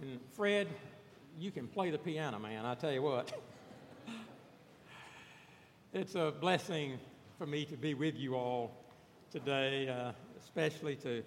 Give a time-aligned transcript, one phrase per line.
[0.00, 0.68] And Fred,
[1.40, 3.32] you can play the piano, man, I tell you what.
[5.92, 7.00] it's a blessing
[7.36, 8.70] for me to be with you all
[9.32, 11.24] today, uh, especially to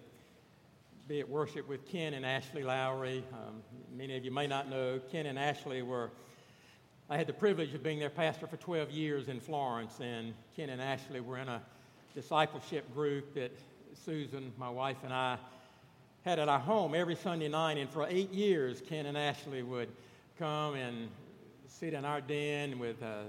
[1.05, 3.25] be at worship with Ken and Ashley Lowry.
[3.33, 3.61] Um,
[3.93, 6.09] many of you may not know, Ken and Ashley were,
[7.09, 10.69] I had the privilege of being their pastor for 12 years in Florence, and Ken
[10.69, 11.61] and Ashley were in a
[12.15, 13.51] discipleship group that
[14.05, 15.37] Susan, my wife, and I
[16.23, 17.77] had at our home every Sunday night.
[17.77, 19.89] And for eight years, Ken and Ashley would
[20.37, 21.09] come and
[21.67, 23.23] sit in our den with uh,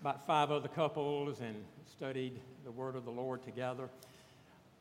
[0.00, 1.54] about five other couples and
[1.96, 3.88] studied the Word of the Lord together.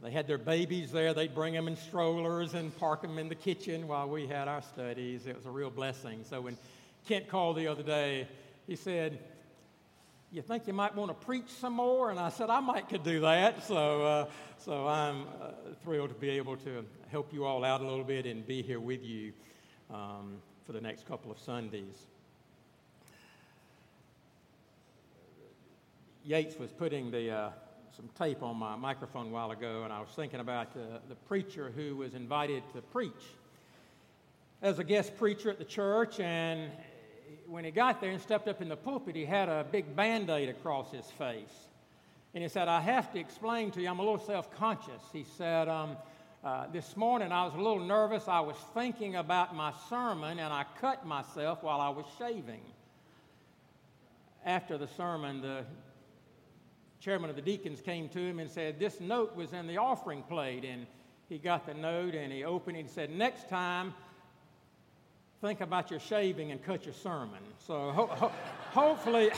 [0.01, 1.13] They had their babies there.
[1.13, 4.61] They'd bring them in strollers and park them in the kitchen while we had our
[4.61, 5.27] studies.
[5.27, 6.25] It was a real blessing.
[6.27, 6.57] So when
[7.07, 8.27] Kent called the other day,
[8.67, 9.19] he said,
[10.31, 12.09] you think you might want to preach some more?
[12.09, 13.63] And I said, I might could do that.
[13.65, 14.25] So, uh,
[14.57, 15.51] so I'm uh,
[15.83, 18.79] thrilled to be able to help you all out a little bit and be here
[18.79, 19.31] with you
[19.93, 22.07] um, for the next couple of Sundays.
[26.25, 27.49] Yates was putting the, uh,
[27.95, 31.71] some tape on my microphone a while ago, and I was thinking about the preacher
[31.75, 33.11] who was invited to preach
[34.63, 36.71] as a guest preacher at the church, and
[37.45, 40.31] when he got there and stepped up in the pulpit, he had a big band
[40.31, 41.67] aid across his face.
[42.33, 45.03] And he said, I have to explain to you, I'm a little self conscious.
[45.13, 45.95] He said, um,
[46.43, 48.27] uh, This morning I was a little nervous.
[48.27, 52.61] I was thinking about my sermon and I cut myself while I was shaving.
[54.45, 55.63] After the sermon, the
[56.99, 60.21] chairman of the deacons came to him and said, This note was in the offering
[60.23, 60.65] plate.
[60.65, 60.85] And
[61.29, 63.93] he got the note and he opened it and said, Next time,
[65.41, 67.39] think about your shaving and cut your sermon.
[67.65, 68.31] So ho- ho-
[68.71, 69.31] hopefully,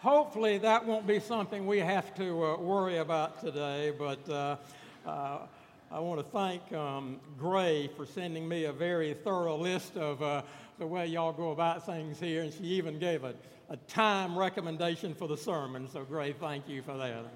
[0.00, 3.92] hopefully that won't be something we have to uh, worry about today.
[3.98, 4.56] But uh,
[5.04, 5.38] uh,
[5.94, 10.40] I want to thank um, Gray for sending me a very thorough list of uh,
[10.78, 13.34] the way y'all go about things here, and she even gave a,
[13.68, 15.86] a time recommendation for the sermon.
[15.92, 17.26] So, Gray, thank you for that.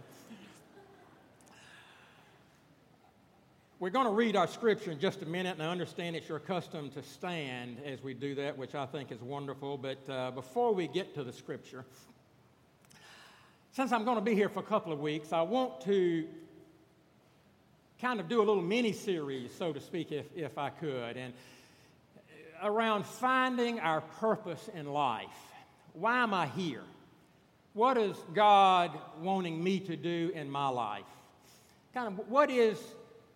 [3.79, 6.39] We're going to read our scripture in just a minute, and I understand it's your
[6.39, 9.77] custom to stand as we do that, which I think is wonderful.
[9.77, 11.85] But uh, before we get to the scripture,
[13.73, 16.27] since I'm going to be here for a couple of weeks, I want to
[18.01, 21.33] kind of do a little mini series, so to speak, if, if I could, and
[22.63, 25.27] around finding our purpose in life.
[25.93, 26.83] Why am I here?
[27.73, 31.05] What is God wanting me to do in my life?
[31.93, 32.79] Kind of what is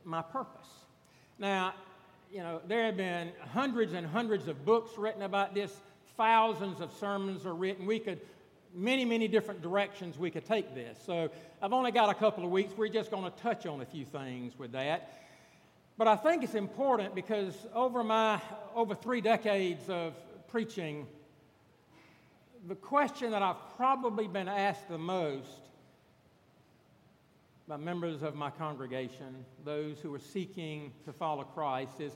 [0.04, 0.68] my purpose.
[1.38, 1.74] Now,
[2.32, 5.74] you know, there have been hundreds and hundreds of books written about this,
[6.16, 7.86] thousands of sermons are written.
[7.86, 8.20] We could,
[8.74, 10.98] many, many different directions we could take this.
[11.04, 12.72] So I've only got a couple of weeks.
[12.76, 15.20] We're just going to touch on a few things with that.
[15.98, 18.40] But I think it's important because over my
[18.74, 20.14] over three decades of
[20.48, 21.06] preaching,
[22.68, 25.68] the question that I've probably been asked the most
[27.68, 32.12] by members of my congregation, those who are seeking to follow Christ, is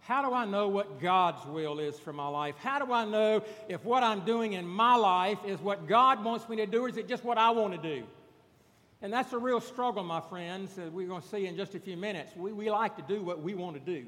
[0.00, 2.54] how do I know what God's will is for my life?
[2.58, 6.48] How do I know if what I'm doing in my life is what God wants
[6.48, 8.06] me to do, or is it just what I want to do?
[9.00, 11.80] And that's a real struggle, my friends, as we're going to see in just a
[11.80, 12.34] few minutes.
[12.34, 14.06] We, we like to do what we want to do.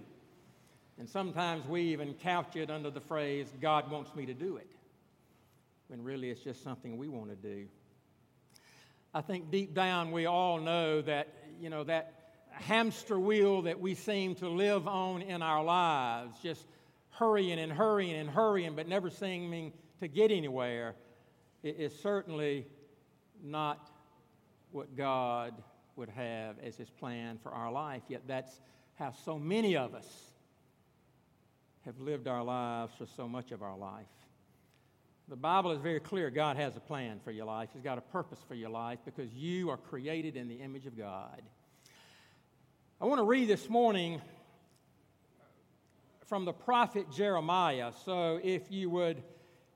[0.99, 4.71] And sometimes we even couch it under the phrase, God wants me to do it,
[5.89, 7.67] when really it's just something we want to do.
[9.15, 11.29] I think deep down we all know that,
[11.61, 12.20] you know, that
[12.61, 16.67] hamster wheel that we seem to live on in our lives, just
[17.11, 20.95] hurrying and hurrying and hurrying, but never seeming to get anywhere,
[21.63, 22.67] is certainly
[23.43, 23.91] not
[24.73, 25.55] what God
[25.97, 28.03] would have as His plan for our life.
[28.09, 28.61] Yet that's
[28.99, 30.09] how so many of us
[31.85, 34.07] have lived our lives for so much of our life.
[35.29, 37.69] The Bible is very clear God has a plan for your life.
[37.73, 40.99] He's got a purpose for your life because you are created in the image of
[40.99, 41.41] God.
[43.03, 44.21] I want to read this morning
[46.27, 47.93] from the prophet Jeremiah.
[48.05, 49.23] So if you would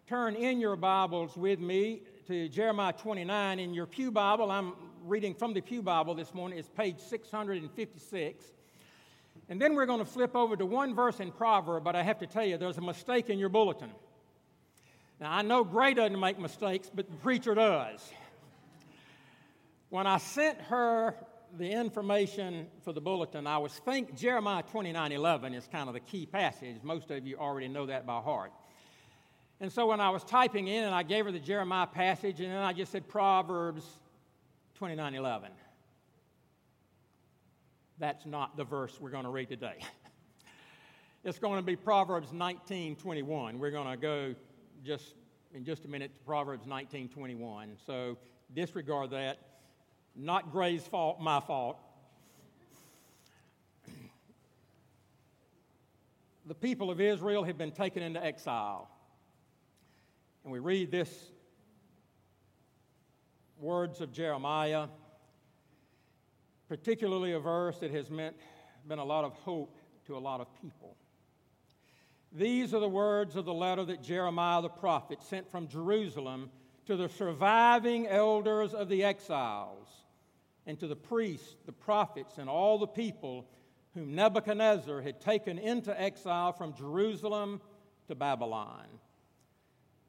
[0.07, 4.75] turn in your Bibles with me to Jeremiah 29 in your Pew Bible, I'm
[5.05, 8.45] reading from the Pew Bible this morning, it's page 656.
[9.49, 12.19] And then we're going to flip over to one verse in Proverb, but I have
[12.19, 13.91] to tell you, there's a mistake in your bulletin.
[15.19, 18.07] Now, I know Gray doesn't make mistakes, but the preacher does.
[19.89, 21.17] When I sent her
[21.59, 26.01] the information for the bulletin, I was think Jeremiah 29 11 is kind of the
[26.01, 26.77] key passage.
[26.83, 28.53] Most of you already know that by heart.
[29.61, 32.51] And so when I was typing in and I gave her the Jeremiah passage, and
[32.51, 33.85] then I just said Proverbs
[34.77, 35.51] 29 11.
[37.99, 39.79] That's not the verse we're going to read today.
[41.27, 43.59] It's going to be Proverbs 19 21.
[43.59, 44.35] We're going to go
[44.85, 45.15] just
[45.55, 47.79] in just a minute to Proverbs 19 21.
[47.87, 48.19] So
[48.53, 49.39] disregard that.
[50.17, 51.79] Not Gray's fault, my fault.
[56.47, 58.91] the people of Israel have been taken into exile.
[60.45, 61.11] And we read this
[63.59, 64.89] words of Jeremiah,
[66.69, 68.37] particularly a verse that has meant,
[68.87, 70.97] been a lot of hope to a lot of people.
[72.31, 76.51] These are the words of the letter that Jeremiah the prophet sent from Jerusalem
[76.87, 80.04] to the surviving elders of the exiles
[80.67, 83.47] and to the priests, the prophets, and all the people
[83.95, 87.61] whom Nebuchadnezzar had taken into exile from Jerusalem
[88.09, 88.87] to Babylon.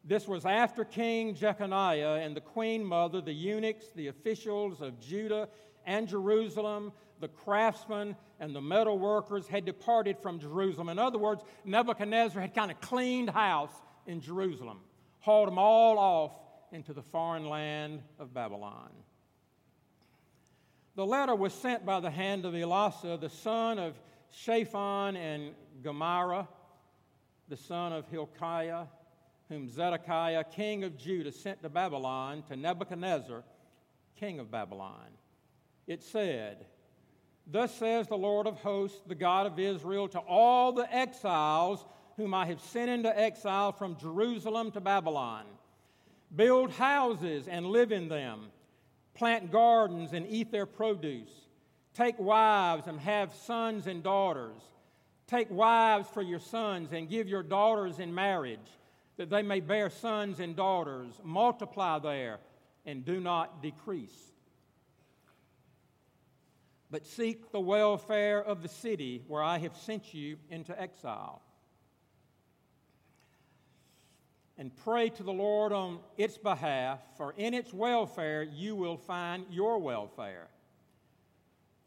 [0.03, 5.49] This was after King Jeconiah and the queen mother, the eunuchs, the officials of Judah
[5.85, 10.89] and Jerusalem, the craftsmen and the metal workers had departed from Jerusalem.
[10.89, 13.73] In other words, Nebuchadnezzar had kind of cleaned house
[14.05, 14.79] in Jerusalem,
[15.19, 16.33] hauled them all off
[16.71, 18.91] into the foreign land of Babylon.
[20.95, 23.95] The letter was sent by the hand of Elasah, the son of
[24.31, 25.53] Shaphan and
[25.83, 26.45] Gemariah,
[27.49, 28.85] the son of Hilkiah,
[29.49, 33.43] whom Zedekiah, king of Judah, sent to Babylon to Nebuchadnezzar,
[34.15, 35.07] king of Babylon.
[35.85, 36.65] It said,
[37.45, 42.33] Thus says the Lord of hosts, the God of Israel, to all the exiles whom
[42.33, 45.45] I have sent into exile from Jerusalem to Babylon
[46.35, 48.47] build houses and live in them,
[49.15, 51.31] plant gardens and eat their produce,
[51.93, 54.61] take wives and have sons and daughters.
[55.27, 58.59] Take wives for your sons and give your daughters in marriage,
[59.17, 61.19] that they may bear sons and daughters.
[61.23, 62.39] Multiply there
[62.85, 64.35] and do not decrease
[66.95, 71.41] but seek the welfare of the city where I have sent you into exile.
[74.57, 79.45] And pray to the Lord on its behalf, for in its welfare you will find
[79.49, 80.47] your welfare.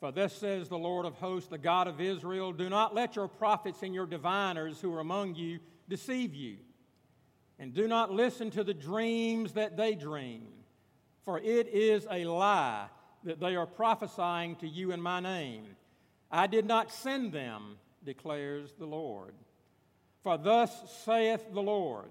[0.01, 3.27] For thus says the Lord of hosts, the God of Israel Do not let your
[3.27, 6.59] prophets and your diviners who are among you deceive you,
[7.59, 10.47] and do not listen to the dreams that they dream,
[11.25, 12.87] for it is a lie
[13.25, 15.65] that they are prophesying to you in my name.
[16.31, 19.35] I did not send them, declares the Lord.
[20.23, 22.11] For thus saith the Lord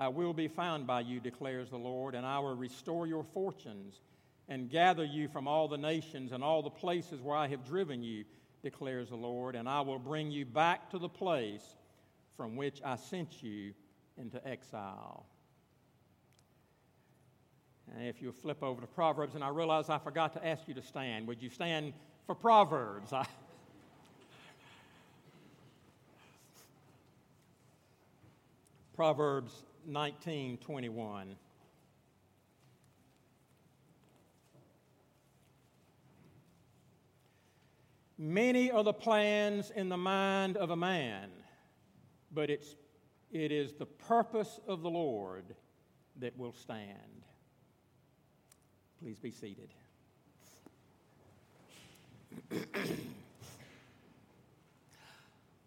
[0.00, 4.00] I will be found by you, declares the Lord, and I will restore your fortunes
[4.48, 8.02] and gather you from all the nations and all the places where I have driven
[8.02, 8.24] you,
[8.62, 11.76] declares the Lord, and I will bring you back to the place
[12.34, 13.74] from which I sent you
[14.16, 15.26] into exile.
[17.94, 20.72] And if you flip over to Proverbs, and I realize I forgot to ask you
[20.74, 21.92] to stand, would you stand
[22.24, 23.12] for Proverbs?
[29.00, 31.34] Proverbs 19 21.
[38.18, 41.30] Many are the plans in the mind of a man,
[42.30, 42.76] but it's,
[43.32, 45.46] it is the purpose of the Lord
[46.18, 47.24] that will stand.
[49.02, 49.70] Please be seated.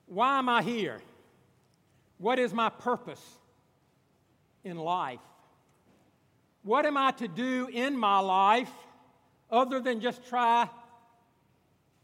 [0.05, 1.01] Why am I here?
[2.23, 3.21] What is my purpose
[4.63, 5.19] in life?
[6.63, 8.71] What am I to do in my life
[9.51, 10.69] other than just try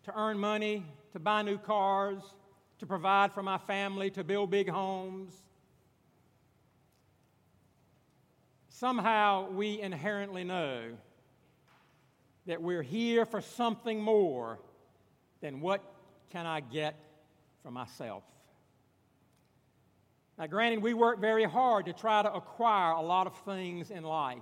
[0.03, 2.21] to earn money, to buy new cars,
[2.79, 5.33] to provide for my family, to build big homes?
[8.67, 10.97] Somehow we inherently know
[12.45, 14.59] that we're here for something more
[15.39, 15.81] than what
[16.29, 16.95] can I get
[17.63, 18.23] for myself.
[20.39, 24.03] Now, granted, we work very hard to try to acquire a lot of things in
[24.03, 24.37] life.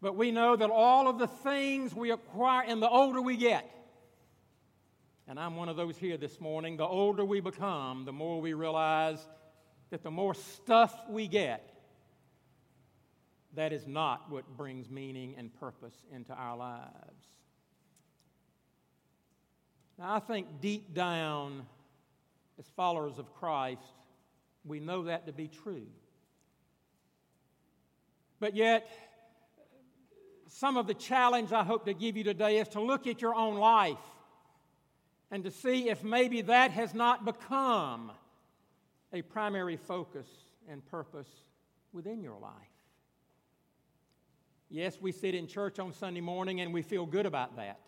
[0.00, 3.70] But we know that all of the things we acquire, and the older we get,
[5.28, 8.54] and I'm one of those here this morning, the older we become, the more we
[8.54, 9.18] realize
[9.90, 11.70] that the more stuff we get,
[13.54, 17.28] that is not what brings meaning and purpose into our lives.
[19.98, 21.66] Now, I think deep down,
[22.58, 23.82] as followers of Christ,
[24.64, 25.86] we know that to be true.
[28.40, 28.88] But yet,
[30.48, 33.34] some of the challenge I hope to give you today is to look at your
[33.34, 33.98] own life
[35.30, 38.12] and to see if maybe that has not become
[39.12, 40.26] a primary focus
[40.68, 41.28] and purpose
[41.92, 42.52] within your life.
[44.70, 47.78] Yes, we sit in church on Sunday morning and we feel good about that.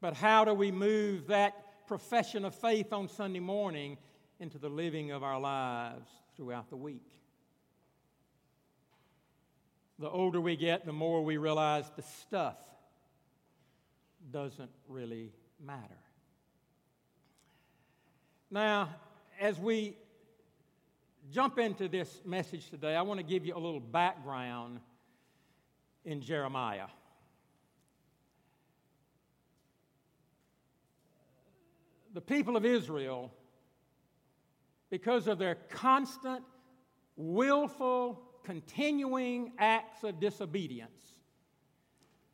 [0.00, 3.96] But how do we move that profession of faith on Sunday morning
[4.40, 7.06] into the living of our lives throughout the week?
[9.98, 12.58] The older we get, the more we realize the stuff
[14.30, 15.32] doesn't really
[15.64, 15.96] matter.
[18.50, 18.90] Now,
[19.40, 19.96] as we
[21.32, 24.80] jump into this message today, I want to give you a little background
[26.04, 26.86] in Jeremiah.
[32.16, 33.30] The people of Israel,
[34.88, 36.42] because of their constant,
[37.14, 40.98] willful, continuing acts of disobedience,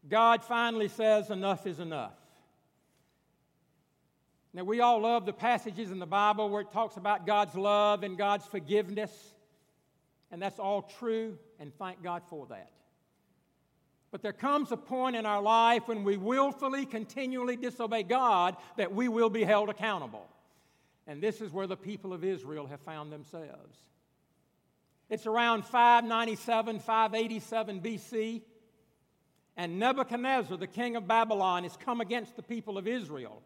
[0.08, 2.14] God finally says, Enough is enough.
[4.54, 8.04] Now, we all love the passages in the Bible where it talks about God's love
[8.04, 9.10] and God's forgiveness,
[10.30, 12.70] and that's all true, and thank God for that.
[14.12, 18.94] But there comes a point in our life when we willfully, continually disobey God that
[18.94, 20.28] we will be held accountable.
[21.08, 23.76] And this is where the people of Israel have found themselves.
[25.10, 28.42] It's around 597, 587 BC,
[29.56, 33.42] and Nebuchadnezzar, the king of Babylon, has come against the people of Israel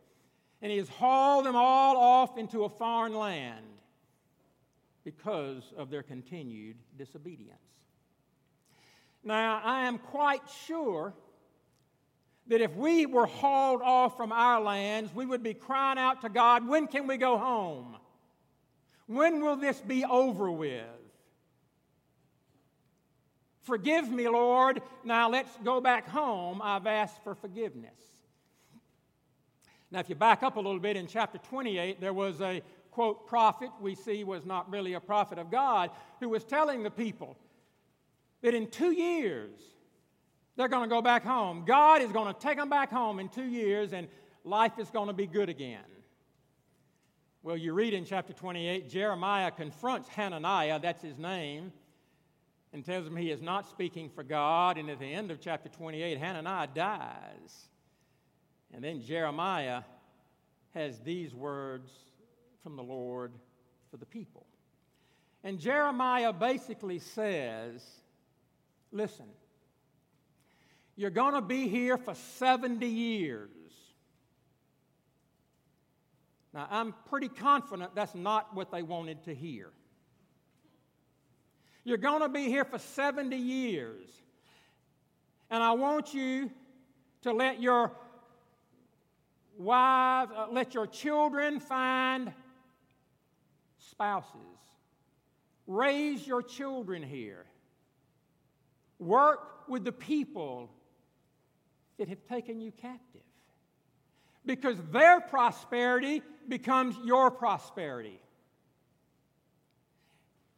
[0.63, 3.65] and he has hauled them all off into a foreign land
[5.05, 7.61] because of their continued disobedience.
[9.27, 11.13] Now, I am quite sure
[12.47, 16.29] that if we were hauled off from our lands, we would be crying out to
[16.29, 17.97] God, When can we go home?
[19.09, 20.85] When will this be over with?
[23.63, 24.81] Forgive me, Lord.
[25.03, 26.63] Now let's go back home.
[26.63, 28.01] I've asked for forgiveness.
[29.91, 33.27] Now, if you back up a little bit in chapter 28, there was a quote
[33.27, 35.91] prophet we see was not really a prophet of God
[36.21, 37.37] who was telling the people
[38.43, 39.61] that in two years
[40.57, 41.65] they're going to go back home.
[41.67, 44.09] God is going to take them back home in two years and
[44.45, 45.81] life is going to be good again.
[47.43, 51.73] Well, you read in chapter 28, Jeremiah confronts Hananiah, that's his name,
[52.73, 54.79] and tells him he is not speaking for God.
[54.79, 57.69] And at the end of chapter 28, Hananiah dies.
[58.75, 59.83] And then Jeremiah
[60.75, 61.91] has these words
[62.63, 63.33] from the Lord
[63.91, 64.45] for the people.
[65.45, 67.83] And Jeremiah basically says,
[68.93, 69.27] Listen,
[70.97, 73.51] you're going to be here for 70 years.
[76.55, 79.71] Now, I'm pretty confident that's not what they wanted to hear.
[81.85, 84.09] You're going to be here for 70 years.
[85.51, 86.51] And I want you
[87.23, 87.93] to let your
[89.59, 92.33] wives, uh, let your children find
[93.79, 94.31] spouses.
[95.67, 97.47] Raise your children here.
[98.99, 100.71] Work with the people
[101.99, 103.21] that have taken you captive.
[104.45, 108.21] Because their prosperity becomes your prosperity.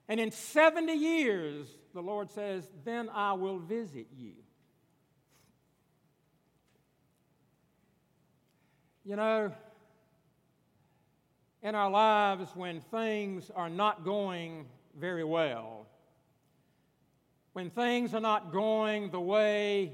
[0.08, 4.32] And in 70 years, the Lord says, then I will visit you.
[9.04, 9.52] You know,
[11.62, 14.66] in our lives, when things are not going
[14.98, 15.86] very well,
[17.58, 19.90] when things are not going the way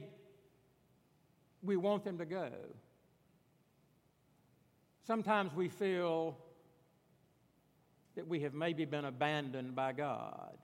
[1.63, 2.51] we want them to go,
[5.07, 6.37] sometimes we feel
[8.17, 10.59] that we have maybe been abandoned by God.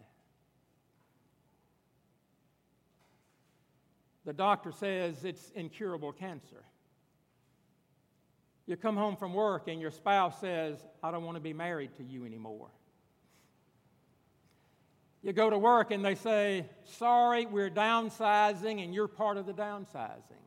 [4.27, 6.65] The doctor says it's incurable cancer.
[8.67, 11.97] You come home from work and your spouse says, I don't want to be married
[11.97, 12.69] to you anymore.
[15.23, 19.53] You go to work and they say, Sorry, we're downsizing and you're part of the
[19.53, 20.41] downsizing.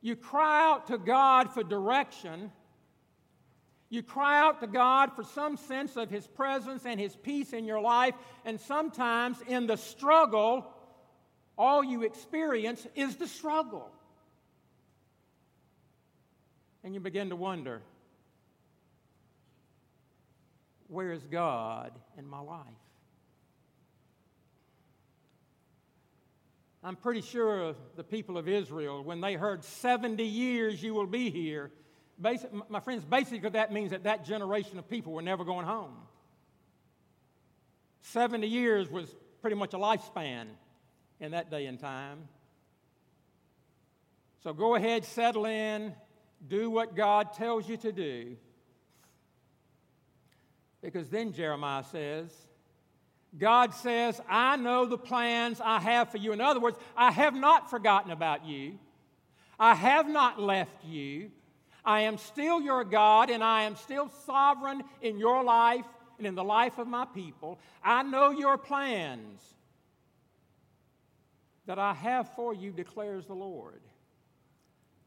[0.00, 2.52] You cry out to God for direction.
[3.88, 7.64] You cry out to God for some sense of His presence and His peace in
[7.64, 8.14] your life,
[8.44, 10.66] and sometimes in the struggle,
[11.58, 13.90] all you experience is the struggle
[16.86, 17.82] and you begin to wonder
[20.88, 22.64] where is God in my life?
[26.82, 31.30] I'm pretty sure the people of Israel, when they heard 70 years you will be
[31.30, 31.72] here,
[32.20, 35.96] basic, my friends, basically that means that that generation of people were never going home.
[38.02, 39.12] 70 years was
[39.42, 40.46] pretty much a lifespan
[41.18, 42.28] in that day and time.
[44.44, 45.92] So go ahead, settle in,
[46.46, 48.36] do what God tells you to do.
[50.86, 52.30] Because then Jeremiah says,
[53.36, 56.32] God says, I know the plans I have for you.
[56.32, 58.78] In other words, I have not forgotten about you.
[59.58, 61.32] I have not left you.
[61.84, 65.84] I am still your God, and I am still sovereign in your life
[66.18, 67.58] and in the life of my people.
[67.82, 69.42] I know your plans
[71.66, 73.80] that I have for you, declares the Lord.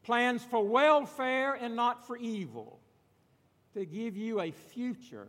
[0.02, 2.80] Plans for welfare and not for evil,
[3.72, 5.28] to give you a future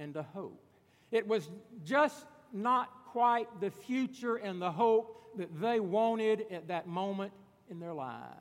[0.00, 0.64] and a hope.
[1.12, 1.48] It was
[1.84, 7.32] just not quite the future and the hope that they wanted at that moment
[7.70, 8.34] in their lives.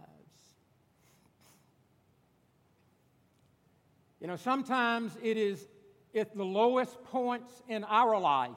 [4.22, 5.68] You know, sometimes it is
[6.16, 8.52] at the lowest points in our life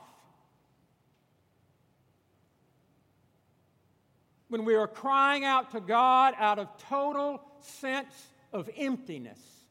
[4.49, 8.14] when we are crying out to God out of total sense
[8.52, 9.62] of emptiness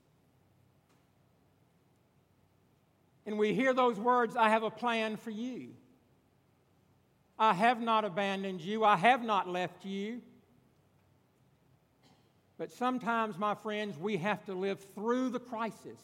[3.32, 5.70] and we hear those words, I have a plan for you.
[7.40, 8.84] I have not abandoned you.
[8.84, 10.22] I have not left you.
[12.58, 16.00] But sometimes, my friends, we have to live through the crisis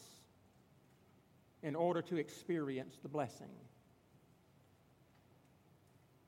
[1.62, 3.50] in order to experience the blessing.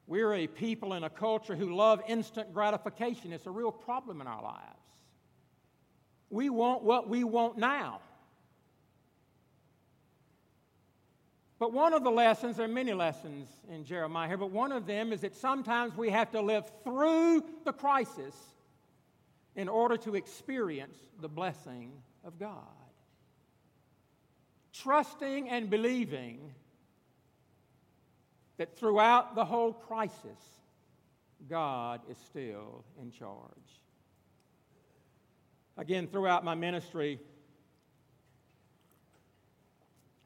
[0.06, 3.32] We're a people in a culture who love instant gratification.
[3.32, 4.64] It's a real problem in our lives.
[6.28, 8.00] We want what we want now.
[11.60, 14.86] But one of the lessons, there are many lessons in Jeremiah here, but one of
[14.86, 18.34] them is that sometimes we have to live through the crisis
[19.54, 21.92] in order to experience the blessing
[22.24, 22.64] of God.
[24.72, 26.54] Trusting and believing
[28.56, 30.40] that throughout the whole crisis,
[31.46, 33.36] God is still in charge.
[35.76, 37.20] Again, throughout my ministry,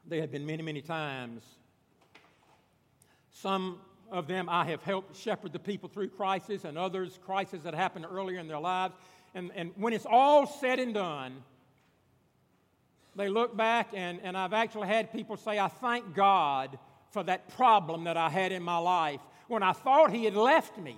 [0.08, 1.42] there have been many, many times.
[3.30, 3.78] Some
[4.10, 8.06] of them I have helped shepherd the people through crisis, and others crises that happened
[8.10, 8.94] earlier in their lives.
[9.34, 11.42] And, and when it's all said and done,
[13.16, 16.78] they look back, and, and I've actually had people say, I thank God
[17.12, 20.78] for that problem that I had in my life when I thought He had left
[20.78, 20.96] me.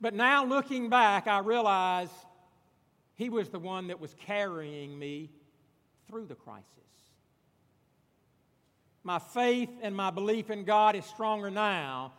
[0.00, 2.10] But now looking back, I realize
[3.14, 5.30] He was the one that was carrying me
[6.12, 6.66] through the crisis.
[9.02, 12.12] My faith and my belief in God is stronger now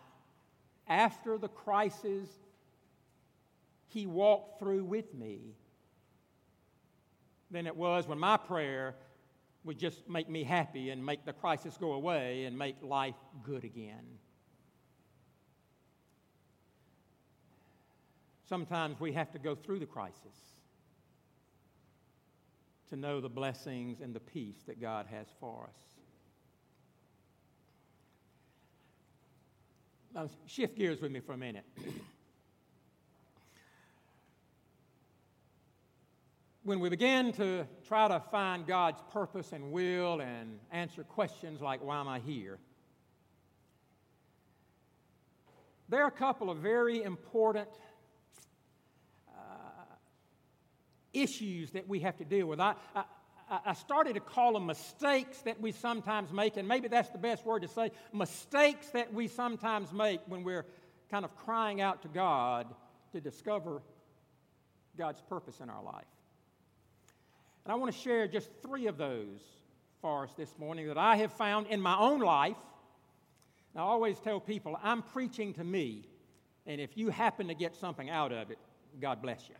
[0.88, 2.28] after the crisis
[3.88, 5.54] He walked through with me
[7.52, 8.96] than it was when my prayer
[9.64, 13.64] would just make me happy and make the crisis go away and make life good
[13.64, 14.04] again.
[18.50, 20.53] Sometimes we have to go through the crisis
[22.90, 25.76] to know the blessings and the peace that God has for us.
[30.14, 31.66] Now, shift gears with me for a minute.
[36.64, 41.84] when we begin to try to find God's purpose and will and answer questions like,
[41.84, 42.58] why am I here?
[45.90, 47.68] There are a couple of very important
[51.14, 52.60] issues that we have to deal with.
[52.60, 53.04] I, I,
[53.66, 57.46] I started to call them mistakes that we sometimes make, and maybe that's the best
[57.46, 60.66] word to say mistakes that we sometimes make when we're
[61.12, 62.68] kind of crying out to God
[63.12, 63.82] to discover
[64.98, 66.06] God's purpose in our life.
[67.66, 69.40] And I want to share just three of those
[70.02, 72.58] for us this morning that I have found in my own life.
[73.74, 76.08] Now, I always tell people I'm preaching to me,
[76.66, 78.58] and if you happen to get something out of it,
[79.00, 79.56] God bless you.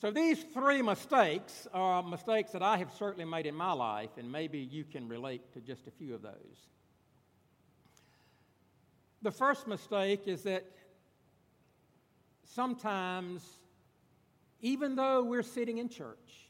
[0.00, 4.30] So these three mistakes are mistakes that I have certainly made in my life, and
[4.30, 6.68] maybe you can relate to just a few of those.
[9.22, 10.64] The first mistake is that
[12.44, 13.42] sometimes,
[14.60, 16.48] even though we're sitting in church,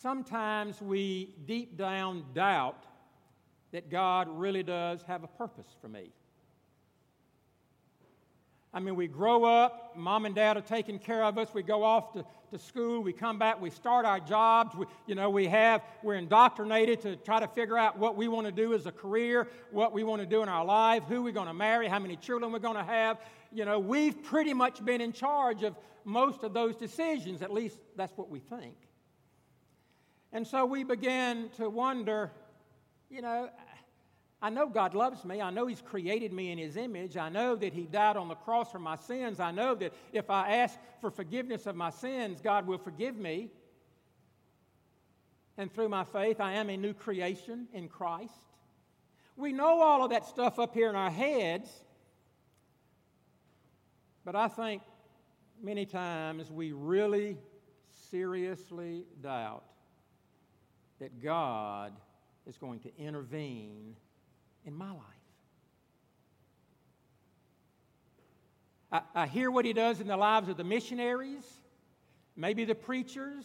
[0.00, 2.84] sometimes we deep down doubt
[3.72, 6.12] that God really does have a purpose for me.
[8.74, 11.84] I mean, we grow up, mom and dad are taking care of us, we go
[11.84, 15.46] off to, to school, we come back, we start our jobs, we, you know, we
[15.46, 18.92] have, we're indoctrinated to try to figure out what we want to do as a
[18.92, 22.00] career, what we want to do in our life, who we're going to marry, how
[22.00, 23.18] many children we're going to have.
[23.52, 27.78] You know, we've pretty much been in charge of most of those decisions, at least
[27.94, 28.74] that's what we think.
[30.32, 32.32] And so we began to wonder,
[33.08, 33.50] you know,
[34.44, 35.40] I know God loves me.
[35.40, 37.16] I know He's created me in His image.
[37.16, 39.40] I know that He died on the cross for my sins.
[39.40, 43.48] I know that if I ask for forgiveness of my sins, God will forgive me.
[45.56, 48.34] And through my faith, I am a new creation in Christ.
[49.34, 51.70] We know all of that stuff up here in our heads,
[54.26, 54.82] but I think
[55.62, 57.38] many times we really
[58.10, 59.64] seriously doubt
[61.00, 61.94] that God
[62.46, 63.96] is going to intervene
[64.64, 65.00] in my life.
[68.92, 71.44] I, I hear what he does in the lives of the missionaries,
[72.36, 73.44] maybe the preachers.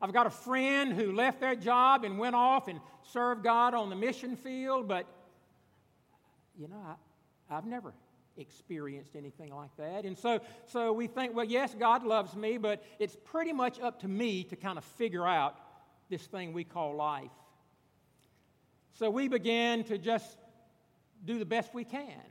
[0.00, 3.90] I've got a friend who left their job and went off and served God on
[3.90, 5.06] the mission field, but
[6.58, 6.80] you know,
[7.50, 7.92] I, I've never
[8.36, 10.04] experienced anything like that.
[10.04, 14.00] And so, so we think, well, yes, God loves me, but it's pretty much up
[14.00, 15.56] to me to kind of figure out
[16.08, 17.30] this thing we call life.
[18.98, 20.38] So we began to just
[21.24, 22.22] do the best we can.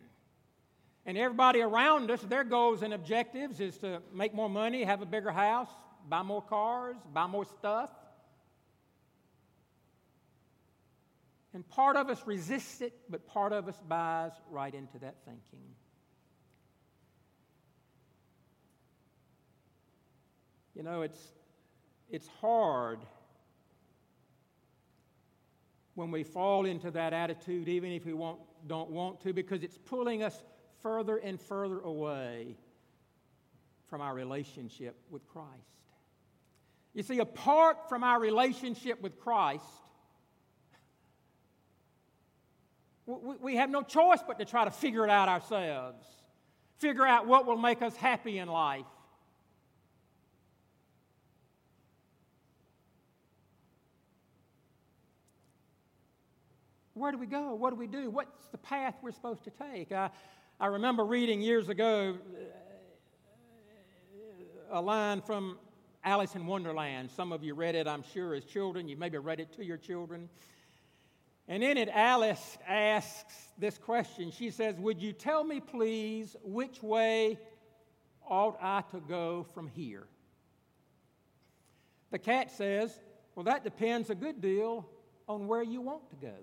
[1.06, 5.06] And everybody around us, their goals and objectives is to make more money, have a
[5.06, 5.70] bigger house,
[6.10, 7.92] buy more cars, buy more stuff.
[11.54, 15.76] And part of us resists it, but part of us buys right into that thinking.
[20.74, 21.20] You know, it's,
[22.10, 23.00] it's hard
[25.96, 28.12] when we fall into that attitude, even if we
[28.68, 30.44] don't want to, because it's pulling us
[30.82, 32.56] further and further away
[33.90, 35.50] from our relationship with Christ.
[36.94, 39.64] You see, apart from our relationship with Christ,
[43.06, 46.06] we have no choice but to try to figure it out ourselves,
[46.78, 48.86] figure out what will make us happy in life.
[56.96, 57.54] Where do we go?
[57.54, 58.10] What do we do?
[58.10, 59.92] What's the path we're supposed to take?
[59.92, 60.10] I,
[60.62, 62.16] I remember reading years ago
[64.72, 65.58] uh, a line from
[66.06, 67.12] Alice in Wonderland.
[67.12, 68.88] Some of you read it, I'm sure, as children.
[68.88, 70.30] You maybe read it to your children.
[71.50, 74.32] And in it, Alice asks this question.
[74.32, 77.38] She says, Would you tell me, please, which way
[78.26, 80.08] ought I to go from here?
[82.12, 82.98] The cat says,
[83.36, 84.88] Well, that depends a good deal
[85.28, 86.36] on where you want to go.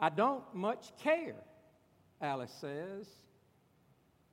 [0.00, 1.36] I don't much care,
[2.20, 3.06] Alice says.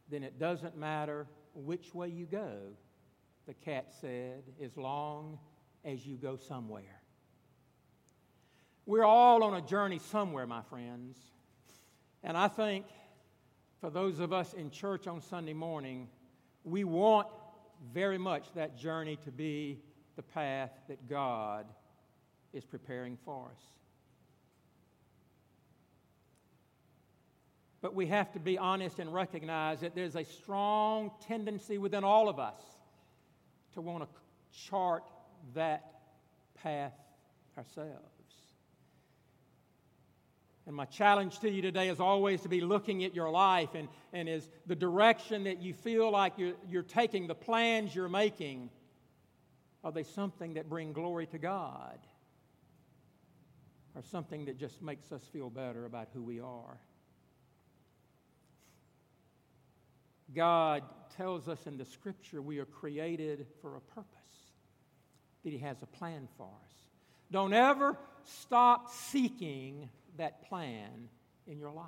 [0.09, 2.57] Then it doesn't matter which way you go,
[3.45, 5.37] the cat said, as long
[5.83, 7.01] as you go somewhere.
[8.85, 11.17] We're all on a journey somewhere, my friends.
[12.23, 12.85] And I think
[13.81, 16.07] for those of us in church on Sunday morning,
[16.63, 17.27] we want
[17.93, 19.81] very much that journey to be
[20.15, 21.65] the path that God
[22.53, 23.76] is preparing for us.
[27.81, 32.27] But we have to be honest and recognize that there's a strong tendency within all
[32.27, 32.61] of us
[33.73, 34.09] to want to
[34.67, 35.03] chart
[35.53, 35.85] that
[36.55, 36.93] path
[37.57, 38.17] ourselves.
[40.65, 43.87] And my challenge to you today is always to be looking at your life and,
[44.11, 48.69] and is the direction that you feel like you're, you're taking, the plans you're making,
[49.83, 51.97] are they something that bring glory to God?
[53.95, 56.77] Or something that just makes us feel better about who we are?
[60.35, 60.83] God
[61.15, 64.11] tells us in the scripture we are created for a purpose,
[65.43, 66.73] that He has a plan for us.
[67.31, 71.09] Don't ever stop seeking that plan
[71.47, 71.85] in your life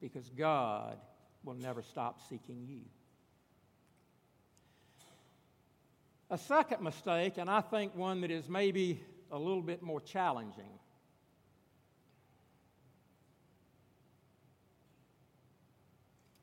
[0.00, 0.96] because God
[1.44, 2.80] will never stop seeking you.
[6.30, 10.78] A second mistake, and I think one that is maybe a little bit more challenging,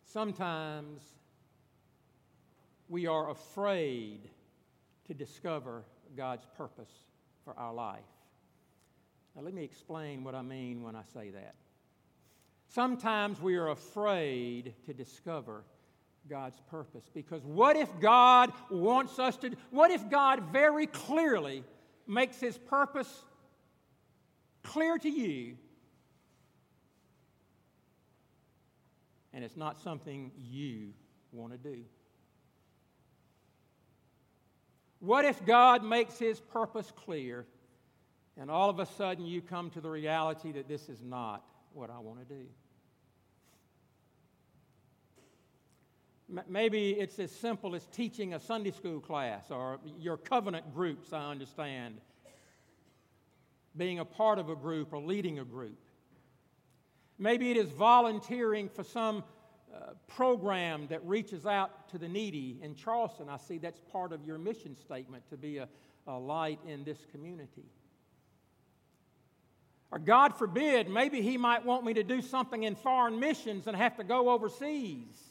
[0.07, 1.01] Sometimes
[2.87, 4.29] we are afraid
[5.07, 5.83] to discover
[6.15, 6.91] God's purpose
[7.43, 7.99] for our life.
[9.35, 11.55] Now, let me explain what I mean when I say that.
[12.69, 15.65] Sometimes we are afraid to discover
[16.29, 21.65] God's purpose because what if God wants us to, what if God very clearly
[22.07, 23.23] makes his purpose
[24.63, 25.57] clear to you
[29.37, 30.89] and it's not something you
[31.31, 31.83] want to do.
[34.99, 37.45] What if God makes his purpose clear
[38.35, 41.91] and all of a sudden you come to the reality that this is not what
[41.91, 42.45] I want to do?
[46.49, 51.29] Maybe it's as simple as teaching a Sunday school class or your covenant groups, I
[51.29, 52.01] understand.
[53.77, 55.77] Being a part of a group or leading a group.
[57.19, 59.23] Maybe it is volunteering for some
[59.73, 63.27] uh, program that reaches out to the needy in Charleston.
[63.29, 65.67] I see that's part of your mission statement to be a,
[66.05, 67.65] a light in this community.
[69.91, 73.75] Or God forbid, maybe He might want me to do something in foreign missions and
[73.75, 75.27] have to go overseas.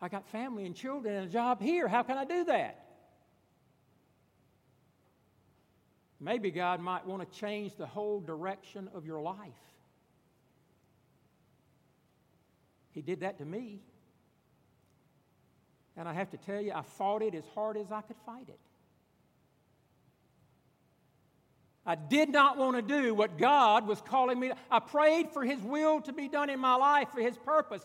[0.00, 1.88] I got family and children and a job here.
[1.88, 2.87] How can I do that?
[6.20, 9.36] Maybe God might want to change the whole direction of your life.
[12.92, 13.80] He did that to me.
[15.96, 18.48] And I have to tell you, I fought it as hard as I could fight
[18.48, 18.58] it.
[21.86, 24.48] I did not want to do what God was calling me.
[24.48, 24.56] To.
[24.70, 27.84] I prayed for His will to be done in my life, for His purpose.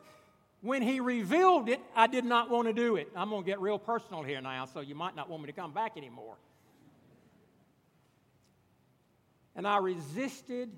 [0.62, 3.10] When He revealed it, I did not want to do it.
[3.16, 5.54] I'm going to get real personal here now, so you might not want me to
[5.54, 6.36] come back anymore.
[9.56, 10.72] And I resisted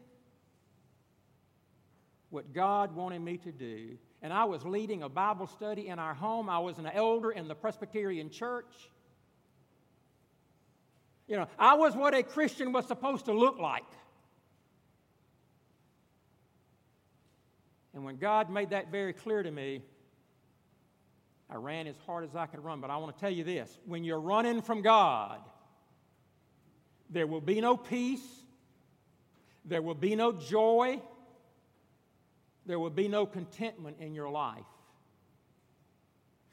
[2.30, 3.98] what God wanted me to do.
[4.22, 6.50] And I was leading a Bible study in our home.
[6.50, 8.74] I was an elder in the Presbyterian church.
[11.28, 13.84] You know, I was what a Christian was supposed to look like.
[17.94, 19.82] And when God made that very clear to me,
[21.50, 22.82] I ran as hard as I could run.
[22.82, 25.40] But I want to tell you this when you're running from God,
[27.10, 28.26] there will be no peace,
[29.65, 31.01] there will be no joy.
[32.65, 34.65] There will be no contentment in your life.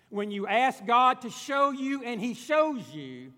[0.08, 3.32] When you ask God to show you and He shows you,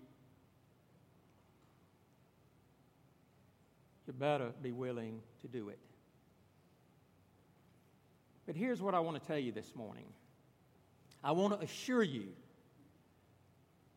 [4.05, 5.79] you better be willing to do it.
[8.45, 10.05] But here's what I want to tell you this morning
[11.23, 12.27] I want to assure you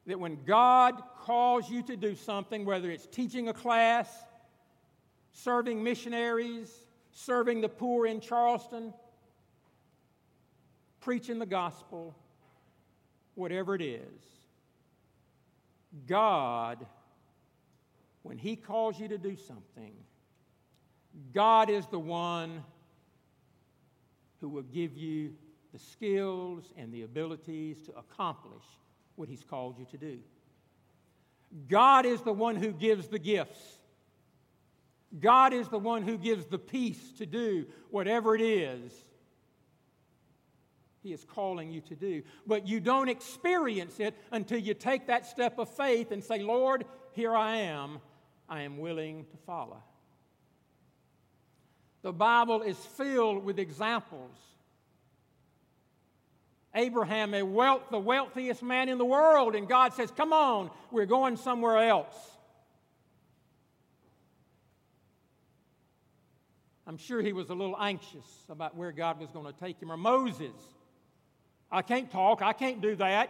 [0.07, 4.09] that when God calls you to do something, whether it's teaching a class,
[5.43, 8.93] serving missionaries, serving the poor in Charleston,
[11.01, 12.15] preaching the gospel,
[13.35, 14.23] whatever it is.
[16.07, 16.85] God,
[18.23, 19.93] when He calls you to do something,
[21.33, 22.65] God is the one
[24.41, 25.35] who will give you
[25.73, 28.65] the skills and the abilities to accomplish
[29.15, 30.19] what He's called you to do.
[31.69, 33.78] God is the one who gives the gifts.
[35.19, 38.93] God is the one who gives the peace to do whatever it is
[41.03, 42.23] He is calling you to do.
[42.47, 46.85] But you don't experience it until you take that step of faith and say, Lord,
[47.13, 48.01] here I am.
[48.49, 49.83] I am willing to follow.
[52.03, 54.37] The Bible is filled with examples.
[56.75, 61.07] Abraham, a wealth, the wealthiest man in the world, and God says, Come on, we're
[61.07, 62.15] going somewhere else.
[66.89, 69.93] I'm sure he was a little anxious about where God was going to take him.
[69.93, 70.57] Or Moses,
[71.71, 73.29] I can't talk, I can't do that.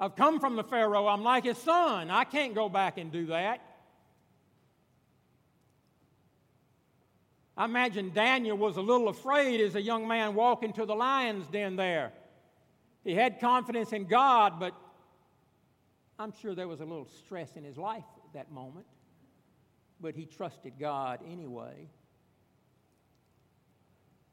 [0.00, 3.26] I've come from the Pharaoh, I'm like his son, I can't go back and do
[3.26, 3.60] that.
[7.56, 11.46] I imagine Daniel was a little afraid as a young man walking to the lion's
[11.48, 12.12] den there.
[13.04, 14.74] He had confidence in God, but
[16.18, 18.86] I'm sure there was a little stress in his life at that moment
[20.00, 21.88] but he trusted God anyway.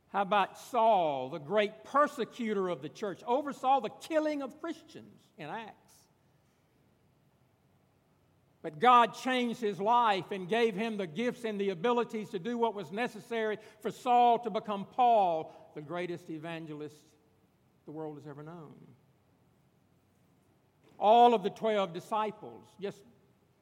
[0.10, 5.50] How about Saul, the great persecutor of the church, oversaw the killing of Christians in
[5.50, 5.92] Acts?
[8.62, 12.58] But God changed his life and gave him the gifts and the abilities to do
[12.58, 16.96] what was necessary for Saul to become Paul, the greatest evangelist
[17.86, 18.74] the world has ever known.
[21.00, 22.98] All of the 12 disciples, just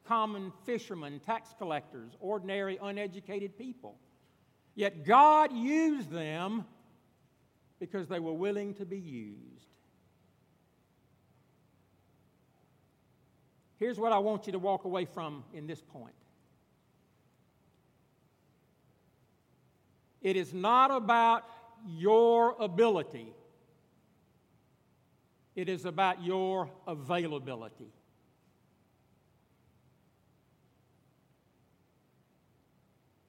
[0.06, 3.96] common fishermen, tax collectors, ordinary, uneducated people.
[4.74, 6.64] Yet God used them
[7.78, 9.66] because they were willing to be used.
[13.78, 16.14] Here's what I want you to walk away from in this point
[20.22, 21.44] it is not about
[21.86, 23.32] your ability,
[25.54, 27.92] it is about your availability.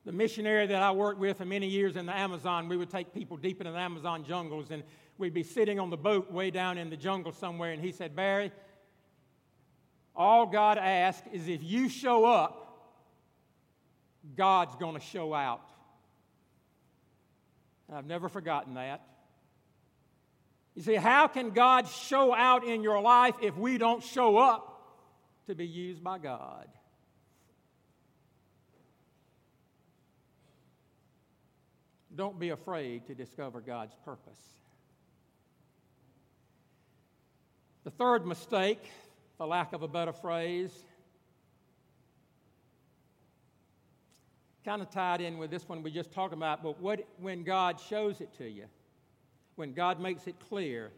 [0.07, 3.13] The missionary that I worked with for many years in the Amazon, we would take
[3.13, 4.83] people deep into the Amazon jungles, and
[5.17, 8.15] we'd be sitting on the boat way down in the jungle somewhere, and he said,
[8.15, 8.53] Barry,
[10.15, 12.89] all God asks is if you show up,
[14.37, 15.69] God's going to show out.
[17.89, 19.01] And I've never forgotten that.
[20.73, 25.03] You see, how can God show out in your life if we don't show up
[25.47, 26.69] to be used by God?
[32.17, 34.39] Don't be afraid to discover God's purpose.
[37.83, 38.89] The third mistake,
[39.37, 40.71] for lack of a better phrase,
[44.65, 47.79] kind of tied in with this one we just talked about, but what, when God
[47.79, 48.65] shows it to you,
[49.55, 50.91] when God makes it clear,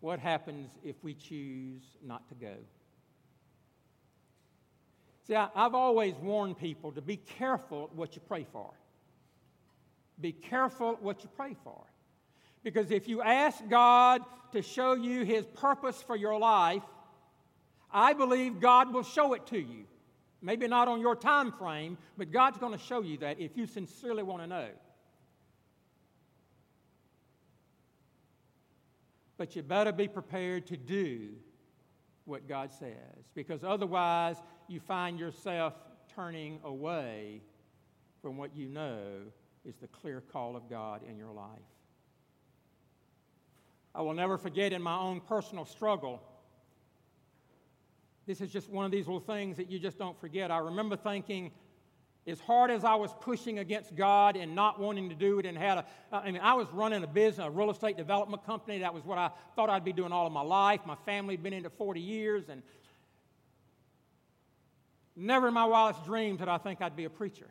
[0.00, 2.54] what happens if we choose not to go?
[5.26, 8.72] See, I, have always warned people to be careful what you pray for.
[10.20, 11.82] Be careful what you pray for.
[12.62, 16.82] Because if you ask God to show you His purpose for your life,
[17.92, 19.84] I believe God will show it to you.
[20.42, 23.66] Maybe not on your time frame, but God's going to show you that if you
[23.66, 24.68] sincerely want to know.
[29.38, 31.28] But you better be prepared to do
[32.24, 35.74] what God says, because otherwise you find yourself
[36.14, 37.42] turning away
[38.22, 39.20] from what you know
[39.66, 41.48] is the clear call of God in your life.
[43.94, 46.22] I will never forget in my own personal struggle.
[48.26, 50.50] This is just one of these little things that you just don't forget.
[50.50, 51.50] I remember thinking,
[52.26, 55.56] as hard as I was pushing against God and not wanting to do it, and
[55.56, 58.78] had a, I mean, I was running a business, a real estate development company.
[58.80, 60.80] That was what I thought I'd be doing all of my life.
[60.84, 62.62] My family had been into 40 years, and
[65.14, 67.46] never in my wildest dreams did I think I'd be a preacher.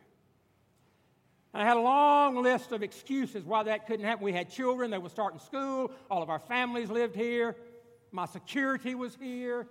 [1.55, 4.25] And I had a long list of excuses why that couldn't happen.
[4.25, 7.55] We had children that were starting school, all of our families lived here,
[8.11, 9.65] my security was here.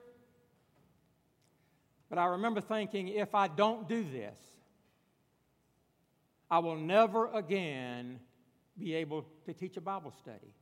[2.08, 4.38] But I remember thinking, if I don't do this,
[6.50, 8.18] I will never again
[8.78, 10.54] be able to teach a Bible study.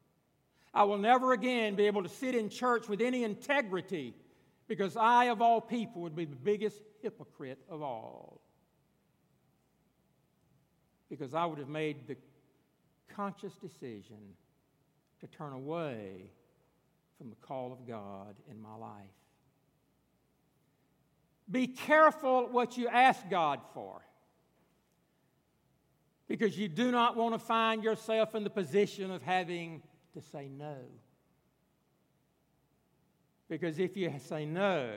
[0.75, 4.17] I will never again be able to sit in church with any integrity
[4.67, 8.41] because I, of all people, would be the biggest hypocrite of all.
[11.12, 12.16] Because I would have made the
[13.14, 14.16] conscious decision
[15.20, 16.31] to turn away
[17.18, 18.94] from the call of God in my life.
[21.51, 24.01] Be careful what you ask God for
[26.29, 29.83] because you do not want to find yourself in the position of having
[30.14, 30.77] to say no.
[33.51, 34.94] Because if you say no,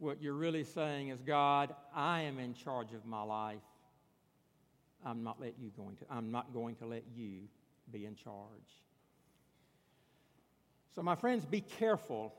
[0.00, 3.62] what you're really saying is, God, I am in charge of my life.
[5.04, 7.42] I'm not let you going to, I'm not going to let you
[7.90, 8.36] be in charge.
[10.94, 12.34] So, my friends, be careful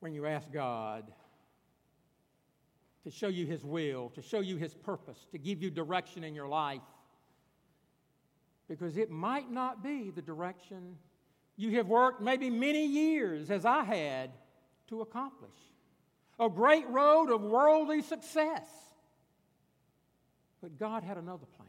[0.00, 1.04] when you ask God
[3.04, 6.34] to show you His will, to show you His purpose, to give you direction in
[6.34, 6.82] your life.
[8.68, 10.96] Because it might not be the direction
[11.56, 14.30] you have worked maybe many years, as I had,
[14.88, 15.50] to accomplish.
[16.38, 18.68] A great road of worldly success.
[20.60, 21.68] But God had another plan.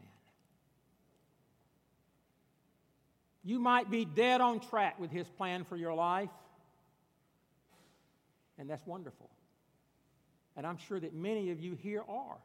[3.44, 6.30] You might be dead on track with His plan for your life,
[8.58, 9.30] and that's wonderful.
[10.56, 12.36] And I'm sure that many of you here are.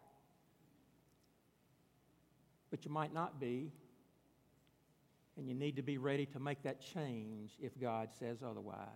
[2.71, 3.71] But you might not be.
[5.37, 8.87] And you need to be ready to make that change if God says otherwise.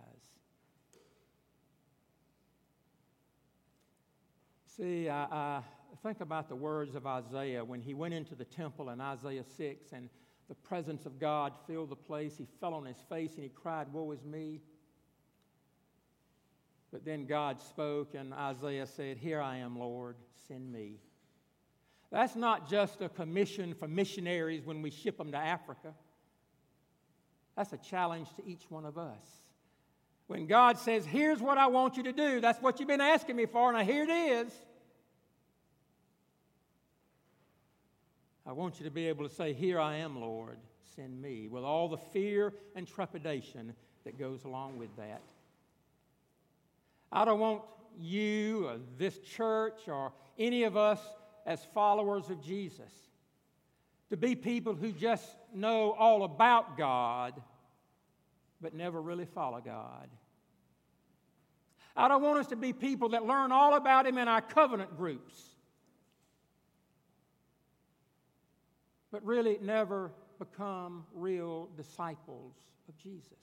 [4.80, 5.62] See, I, I,
[6.02, 9.92] think about the words of Isaiah when he went into the temple in Isaiah 6
[9.92, 10.08] and
[10.48, 12.38] the presence of God filled the place.
[12.38, 14.62] He fell on his face and he cried, Woe is me.
[16.90, 20.16] But then God spoke, and Isaiah said, Here I am, Lord,
[20.48, 20.94] send me.
[22.10, 25.92] That's not just a commission for missionaries when we ship them to Africa.
[27.54, 29.26] That's a challenge to each one of us.
[30.26, 33.36] When God says, Here's what I want you to do, that's what you've been asking
[33.36, 34.50] me for, now here it is.
[38.50, 40.58] I want you to be able to say, Here I am, Lord,
[40.96, 43.72] send me, with all the fear and trepidation
[44.02, 45.20] that goes along with that.
[47.12, 47.62] I don't want
[47.96, 50.98] you or this church or any of us
[51.46, 52.90] as followers of Jesus
[54.08, 57.40] to be people who just know all about God
[58.60, 60.08] but never really follow God.
[61.96, 64.96] I don't want us to be people that learn all about Him in our covenant
[64.96, 65.49] groups
[69.10, 72.54] but really never become real disciples
[72.88, 73.38] of Jesus.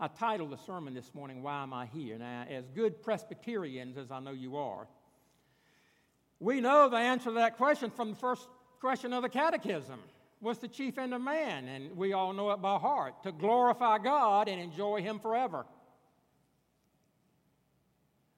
[0.00, 2.18] I titled the sermon this morning, Why Am I Here?
[2.18, 4.88] Now, as good Presbyterians as I know you are,
[6.40, 8.48] we know the answer to that question from the first
[8.80, 10.00] question of the Catechism.
[10.40, 11.68] What's the chief end of man?
[11.68, 15.66] And we all know it by heart to glorify God and enjoy Him forever.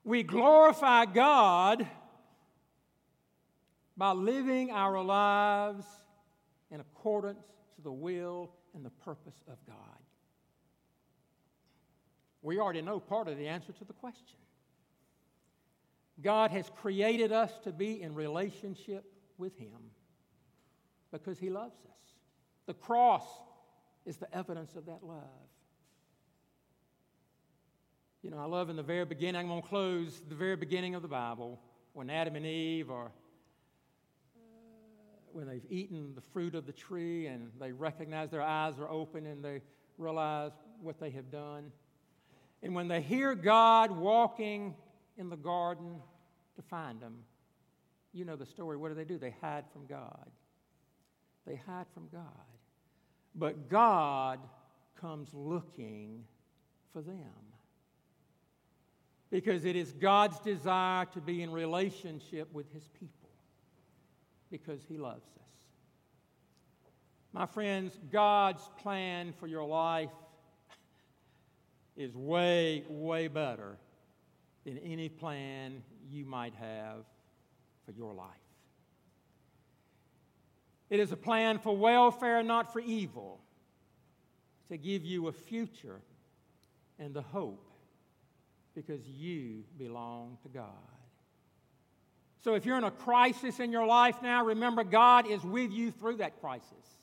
[0.05, 1.86] We glorify God
[3.96, 5.86] by living our lives
[6.70, 7.46] in accordance
[7.76, 9.76] to the will and the purpose of God.
[12.42, 14.36] We already know part of the answer to the question.
[16.20, 19.05] God has created us to be in relationship
[19.38, 19.90] with Him
[21.11, 22.14] because He loves us.
[22.66, 23.26] The cross
[24.05, 25.22] is the evidence of that love.
[28.24, 30.94] You know, I love in the very beginning, I'm going to close the very beginning
[30.94, 31.60] of the Bible
[31.92, 33.08] when Adam and Eve are,
[34.34, 34.40] uh,
[35.34, 39.26] when they've eaten the fruit of the tree and they recognize their eyes are open
[39.26, 39.60] and they
[39.98, 41.70] realize what they have done.
[42.62, 44.74] And when they hear God walking
[45.18, 46.00] in the garden
[46.56, 47.16] to find them,
[48.14, 48.78] you know the story.
[48.78, 49.18] What do they do?
[49.18, 50.30] They hide from God.
[51.46, 52.22] They hide from God.
[53.34, 54.40] But God
[54.98, 56.24] comes looking
[56.90, 57.53] for them.
[59.35, 63.30] Because it is God's desire to be in relationship with his people.
[64.49, 65.49] Because he loves us.
[67.32, 70.12] My friends, God's plan for your life
[71.97, 73.76] is way, way better
[74.64, 77.05] than any plan you might have
[77.85, 78.28] for your life.
[80.91, 83.41] It is a plan for welfare, not for evil,
[84.68, 86.03] to give you a future
[87.01, 87.73] and the hope
[88.74, 90.70] because you belong to God.
[92.42, 95.90] So if you're in a crisis in your life now, remember God is with you
[95.90, 96.98] through that crisis.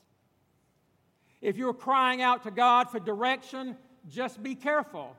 [1.40, 3.76] If you're crying out to God for direction,
[4.08, 5.16] just be careful.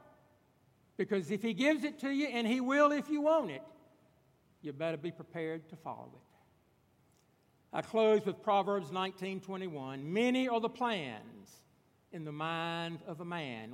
[0.96, 3.62] Because if He gives it to you, and He will if you want it,
[4.62, 6.34] you better be prepared to follow it.
[7.74, 10.04] I close with Proverbs 19:21.
[10.04, 11.64] Many are the plans
[12.12, 13.74] in the mind of a man.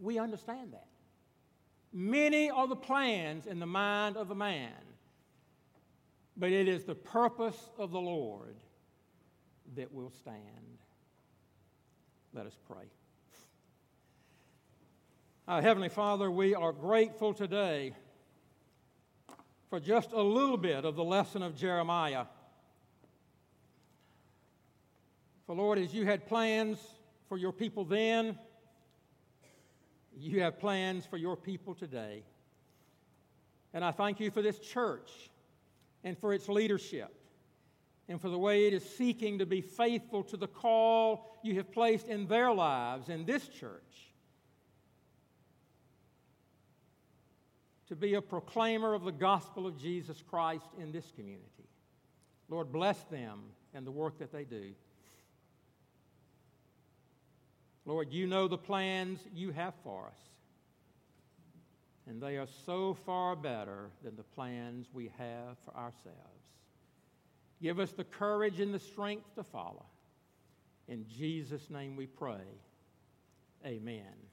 [0.00, 0.86] We understand that.
[1.92, 4.72] Many are the plans in the mind of a man,
[6.36, 8.56] but it is the purpose of the Lord
[9.74, 10.38] that will stand.
[12.32, 12.84] Let us pray.
[15.48, 17.94] Our Heavenly Father, we are grateful today
[19.68, 22.26] for just a little bit of the lesson of Jeremiah.
[25.46, 26.78] For Lord, as you had plans
[27.28, 28.38] for your people then,
[30.20, 32.22] you have plans for your people today.
[33.72, 35.10] And I thank you for this church
[36.04, 37.14] and for its leadership
[38.08, 41.70] and for the way it is seeking to be faithful to the call you have
[41.70, 43.82] placed in their lives in this church
[47.88, 51.68] to be a proclaimer of the gospel of Jesus Christ in this community.
[52.48, 53.40] Lord, bless them
[53.74, 54.72] and the work that they do.
[57.86, 60.18] Lord, you know the plans you have for us.
[62.06, 66.16] And they are so far better than the plans we have for ourselves.
[67.62, 69.86] Give us the courage and the strength to follow.
[70.88, 72.40] In Jesus' name we pray.
[73.64, 74.29] Amen.